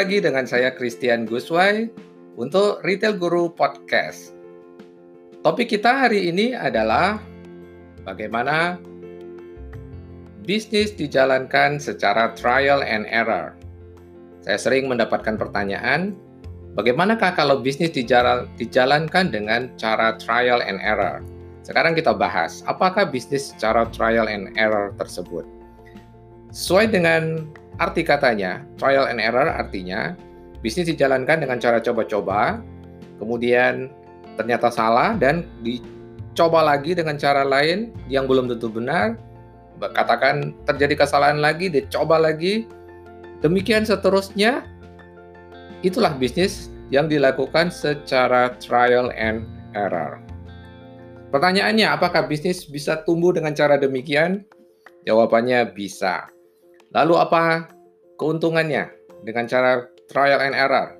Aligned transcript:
lagi 0.00 0.24
dengan 0.24 0.48
saya 0.48 0.72
Christian 0.72 1.28
Guswai 1.28 1.92
untuk 2.40 2.80
Retail 2.80 3.20
Guru 3.20 3.52
Podcast. 3.52 4.32
Topik 5.44 5.68
kita 5.76 6.08
hari 6.08 6.32
ini 6.32 6.56
adalah 6.56 7.20
bagaimana 8.08 8.80
bisnis 10.48 10.96
dijalankan 10.96 11.76
secara 11.76 12.32
trial 12.32 12.80
and 12.80 13.04
error. 13.12 13.52
Saya 14.40 14.56
sering 14.56 14.88
mendapatkan 14.88 15.36
pertanyaan, 15.36 16.16
bagaimanakah 16.72 17.36
kalau 17.36 17.60
bisnis 17.60 17.92
dijalankan 18.56 19.28
dengan 19.28 19.68
cara 19.76 20.16
trial 20.16 20.64
and 20.64 20.80
error? 20.80 21.20
Sekarang 21.60 21.92
kita 21.92 22.16
bahas, 22.16 22.64
apakah 22.64 23.04
bisnis 23.04 23.52
secara 23.52 23.84
trial 23.92 24.26
and 24.26 24.56
error 24.56 24.96
tersebut? 24.96 25.44
Sesuai 26.50 26.90
dengan 26.90 27.46
arti 27.76 28.02
katanya, 28.02 28.64
trial 28.80 29.06
and 29.06 29.20
error 29.20 29.46
artinya 29.46 30.16
bisnis 30.64 30.88
dijalankan 30.92 31.40
dengan 31.44 31.60
cara 31.60 31.80
coba-coba, 31.80 32.60
kemudian 33.20 33.92
ternyata 34.36 34.72
salah 34.72 35.16
dan 35.16 35.44
dicoba 35.60 36.64
lagi 36.64 36.96
dengan 36.96 37.20
cara 37.20 37.44
lain 37.44 37.92
yang 38.08 38.24
belum 38.24 38.48
tentu 38.48 38.72
benar, 38.72 39.16
katakan 39.80 40.52
terjadi 40.68 41.04
kesalahan 41.04 41.40
lagi, 41.40 41.72
dicoba 41.72 42.20
lagi, 42.20 42.68
demikian 43.40 43.84
seterusnya. 43.84 44.64
Itulah 45.80 46.12
bisnis 46.20 46.68
yang 46.92 47.08
dilakukan 47.08 47.72
secara 47.72 48.52
trial 48.60 49.08
and 49.16 49.48
error. 49.72 50.20
Pertanyaannya, 51.30 51.86
apakah 51.86 52.26
bisnis 52.26 52.66
bisa 52.66 53.06
tumbuh 53.06 53.30
dengan 53.30 53.54
cara 53.54 53.78
demikian? 53.78 54.42
Jawabannya 55.06 55.70
bisa. 55.70 56.26
Lalu 56.90 57.14
apa 57.22 57.70
keuntungannya 58.18 58.90
dengan 59.22 59.46
cara 59.46 59.86
trial 60.10 60.42
and 60.42 60.58
error? 60.58 60.98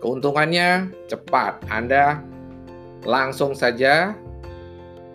Keuntungannya 0.00 0.88
cepat. 1.12 1.60
Anda 1.68 2.24
langsung 3.04 3.52
saja 3.52 4.16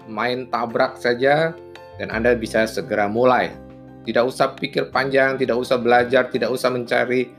main 0.05 0.45
tabrak 0.53 1.01
saja 1.01 1.57
dan 1.97 2.13
Anda 2.13 2.37
bisa 2.37 2.69
segera 2.69 3.09
mulai. 3.09 3.49
Tidak 4.05 4.21
usah 4.21 4.53
pikir 4.53 4.93
panjang, 4.93 5.41
tidak 5.41 5.57
usah 5.57 5.81
belajar, 5.81 6.29
tidak 6.29 6.53
usah 6.53 6.69
mencari 6.69 7.33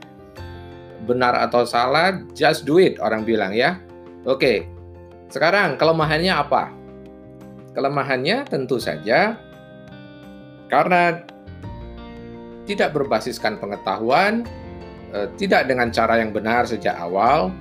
benar 1.07 1.39
atau 1.39 1.63
salah, 1.63 2.19
just 2.35 2.67
do 2.67 2.83
it 2.83 2.99
orang 2.99 3.23
bilang 3.23 3.55
ya. 3.55 3.79
Oke. 4.27 4.67
Sekarang 5.31 5.79
kelemahannya 5.79 6.35
apa? 6.35 6.76
Kelemahannya 7.77 8.41
tentu 8.49 8.81
saja 8.81 9.37
karena 10.65 11.21
tidak 12.65 12.97
berbasiskan 12.97 13.61
pengetahuan, 13.61 14.49
eh, 15.13 15.29
tidak 15.37 15.69
dengan 15.69 15.93
cara 15.93 16.17
yang 16.17 16.33
benar 16.33 16.65
sejak 16.65 16.97
awal, 16.97 17.53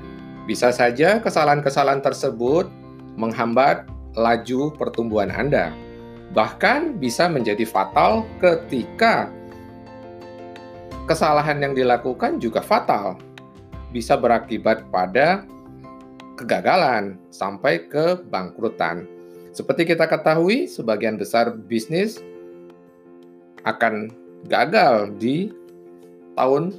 bisa 0.49 0.73
saja 0.73 1.21
kesalahan-kesalahan 1.21 2.01
tersebut 2.01 2.65
menghambat 3.21 3.85
laju 4.17 4.73
pertumbuhan 4.73 5.29
Anda. 5.29 5.69
Bahkan 6.33 6.97
bisa 6.97 7.29
menjadi 7.29 7.69
fatal 7.69 8.25
ketika 8.41 9.29
kesalahan 11.05 11.61
yang 11.61 11.77
dilakukan 11.77 12.41
juga 12.41 12.65
fatal. 12.65 13.21
Bisa 13.93 14.17
berakibat 14.17 14.89
pada 14.89 15.45
kegagalan 16.41 17.21
sampai 17.29 17.85
ke 17.85 18.17
bangkrutan. 18.33 19.16
Seperti 19.57 19.89
kita 19.89 20.05
ketahui, 20.05 20.69
sebagian 20.69 21.17
besar 21.17 21.57
bisnis 21.57 22.21
akan 23.65 24.13
gagal 24.53 25.17
di 25.17 25.49
tahun 26.37 26.77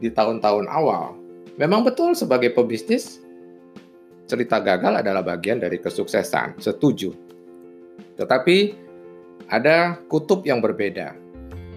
di 0.00 0.08
tahun-tahun 0.08 0.64
awal. 0.72 1.12
Memang 1.60 1.84
betul 1.84 2.16
sebagai 2.16 2.56
pebisnis 2.56 3.20
cerita 4.24 4.64
gagal 4.64 5.04
adalah 5.04 5.20
bagian 5.20 5.60
dari 5.60 5.76
kesuksesan, 5.76 6.56
setuju. 6.56 7.12
Tetapi 8.16 8.72
ada 9.52 10.00
kutub 10.08 10.40
yang 10.48 10.64
berbeda. 10.64 11.12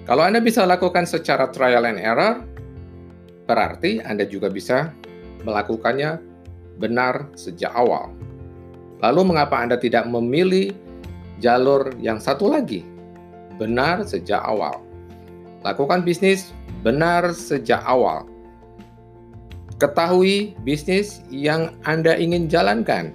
Kalau 0.07 0.23
Anda 0.23 0.39
bisa 0.39 0.63
lakukan 0.63 1.03
secara 1.03 1.51
trial 1.51 1.83
and 1.83 1.99
error, 1.99 2.39
berarti 3.43 3.99
Anda 3.99 4.23
juga 4.23 4.47
bisa 4.47 4.87
melakukannya 5.43 6.15
benar 6.79 7.27
sejak 7.35 7.75
awal. 7.75 8.15
Lalu 9.03 9.35
mengapa 9.35 9.59
Anda 9.59 9.75
tidak 9.75 10.07
memilih 10.07 10.71
jalur 11.43 11.91
yang 11.99 12.23
satu 12.23 12.47
lagi? 12.47 12.87
Benar 13.59 14.07
sejak 14.07 14.39
awal. 14.39 14.79
Lakukan 15.67 16.07
bisnis 16.07 16.55
benar 16.87 17.35
sejak 17.35 17.83
awal. 17.83 18.23
Ketahui 19.75 20.55
bisnis 20.63 21.19
yang 21.27 21.75
Anda 21.83 22.15
ingin 22.15 22.47
jalankan. 22.47 23.11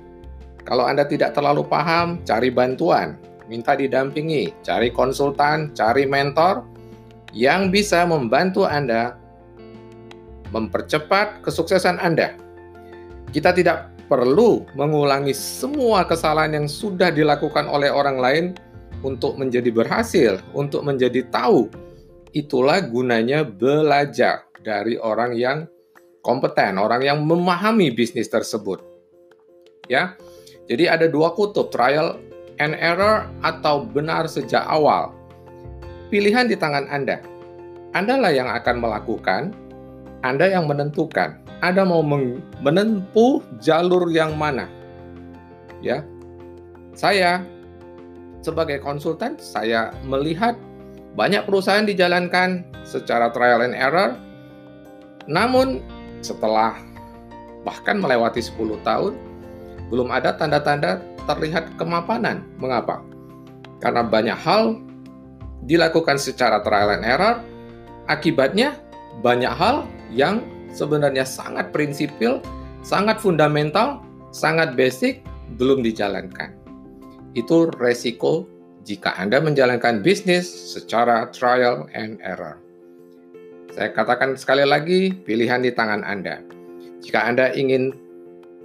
Kalau 0.69 0.85
Anda 0.85 1.09
tidak 1.09 1.33
terlalu 1.33 1.65
paham, 1.65 2.21
cari 2.29 2.53
bantuan, 2.53 3.17
minta 3.49 3.73
didampingi, 3.73 4.53
cari 4.61 4.93
konsultan, 4.93 5.73
cari 5.73 6.05
mentor 6.05 6.69
yang 7.33 7.73
bisa 7.73 8.05
membantu 8.05 8.69
Anda 8.69 9.17
mempercepat 10.53 11.41
kesuksesan 11.41 11.97
Anda. 11.97 12.37
Kita 13.33 13.57
tidak 13.57 13.98
perlu 14.09 14.65
mengulangi 14.75 15.37
semua 15.37 16.03
kesalahan 16.09 16.65
yang 16.65 16.67
sudah 16.67 17.13
dilakukan 17.13 17.69
oleh 17.69 17.93
orang 17.93 18.17
lain 18.19 18.45
untuk 19.05 19.39
menjadi 19.39 19.71
berhasil, 19.71 20.43
untuk 20.57 20.83
menjadi 20.83 21.23
tahu 21.31 21.71
itulah 22.33 22.83
gunanya 22.83 23.47
belajar 23.47 24.49
dari 24.65 24.99
orang 24.99 25.37
yang 25.37 25.65
kompeten, 26.25 26.77
orang 26.77 27.05
yang 27.05 27.19
memahami 27.25 27.95
bisnis 27.95 28.29
tersebut. 28.29 28.83
Ya. 29.87 30.19
Jadi 30.69 30.85
ada 30.85 31.09
dua 31.09 31.33
kutub, 31.33 31.73
trial 31.73 32.21
and 32.61 32.77
error 32.77 33.25
atau 33.41 33.89
benar 33.89 34.29
sejak 34.29 34.61
awal. 34.69 35.17
Pilihan 36.13 36.45
di 36.45 36.57
tangan 36.61 36.85
Anda. 36.93 37.25
Anda 37.97 38.21
lah 38.21 38.33
yang 38.37 38.53
akan 38.53 38.77
melakukan, 38.85 39.57
Anda 40.27 40.51
yang 40.51 40.67
menentukan. 40.67 41.39
Anda 41.63 41.83
mau 41.83 42.03
menempuh 42.63 43.43
jalur 43.59 44.11
yang 44.11 44.39
mana? 44.39 44.71
Ya. 45.83 46.03
Saya 46.95 47.43
sebagai 48.43 48.83
konsultan, 48.83 49.39
saya 49.39 49.95
melihat 50.07 50.59
banyak 51.15 51.47
perusahaan 51.47 51.87
dijalankan 51.87 52.63
secara 52.87 53.31
trial 53.35 53.67
and 53.67 53.75
error, 53.75 54.15
namun 55.27 55.83
setelah 56.23 56.79
bahkan 57.67 57.99
melewati 57.99 58.43
10 58.43 58.79
tahun, 58.87 59.15
belum 59.91 60.11
ada 60.11 60.35
tanda-tanda 60.35 61.03
terlihat 61.27 61.75
kemapanan. 61.79 62.47
Mengapa? 62.59 63.03
Karena 63.79 64.03
banyak 64.03 64.39
hal 64.39 64.79
dilakukan 65.67 66.19
secara 66.19 66.63
trial 66.63 66.99
and 66.99 67.07
error, 67.07 67.43
akibatnya 68.11 68.75
banyak 69.21 69.51
hal 69.51 69.87
yang 70.13 70.43
sebenarnya 70.73 71.27
sangat 71.27 71.75
prinsipil, 71.75 72.39
sangat 72.87 73.19
fundamental, 73.19 74.03
sangat 74.31 74.79
basic, 74.79 75.25
belum 75.57 75.81
dijalankan. 75.81 76.53
Itu 77.33 77.73
resiko 77.81 78.45
jika 78.85 79.17
Anda 79.21 79.41
menjalankan 79.41 80.01
bisnis 80.01 80.49
secara 80.49 81.29
trial 81.33 81.89
and 81.93 82.21
error. 82.25 82.57
Saya 83.73 83.93
katakan 83.93 84.35
sekali 84.35 84.65
lagi, 84.65 85.13
pilihan 85.13 85.61
di 85.61 85.71
tangan 85.71 86.03
Anda. 86.03 86.41
Jika 87.05 87.29
Anda 87.29 87.53
ingin 87.53 87.95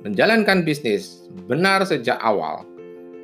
menjalankan 0.02 0.63
bisnis 0.63 1.28
benar 1.46 1.84
sejak 1.84 2.18
awal, 2.24 2.66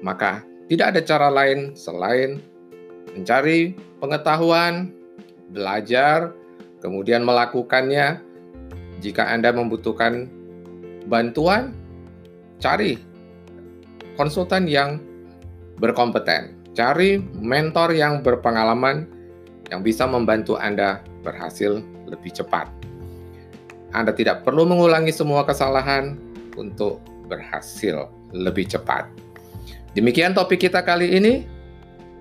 maka 0.03 0.44
tidak 0.69 0.95
ada 0.95 1.01
cara 1.01 1.28
lain 1.34 1.73
selain 1.73 2.44
mencari 3.15 3.74
pengetahuan, 3.98 4.94
belajar, 5.50 6.36
kemudian 6.83 7.23
melakukannya. 7.23 8.19
Jika 8.99 9.31
Anda 9.31 9.55
membutuhkan 9.55 10.27
bantuan, 11.07 11.71
cari 12.59 12.99
konsultan 14.19 14.67
yang 14.67 14.99
berkompeten. 15.79 16.59
Cari 16.75 17.23
mentor 17.39 17.95
yang 17.95 18.19
berpengalaman 18.19 19.07
yang 19.71 19.79
bisa 19.79 20.03
membantu 20.03 20.59
Anda 20.59 20.99
berhasil 21.23 21.79
lebih 22.11 22.35
cepat. 22.35 22.67
Anda 23.95 24.11
tidak 24.11 24.43
perlu 24.43 24.67
mengulangi 24.67 25.15
semua 25.15 25.47
kesalahan 25.47 26.19
untuk 26.59 26.99
berhasil 27.31 28.11
lebih 28.35 28.67
cepat. 28.69 29.07
Demikian 29.97 30.37
topik 30.37 30.69
kita 30.69 30.85
kali 30.85 31.17
ini. 31.17 31.47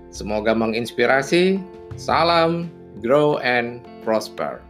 Semoga 0.09 0.57
menginspirasi. 0.57 1.61
Salam, 1.93 2.69
grow 3.01 3.37
and 3.37 3.85
prosper. 4.03 4.61